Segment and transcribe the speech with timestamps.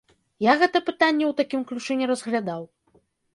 [0.45, 2.67] Я гэта пытанне ў такім ключы не разглядаў.